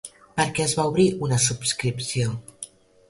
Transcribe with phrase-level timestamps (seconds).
[0.39, 2.33] Per a què es va obrir una subscripció?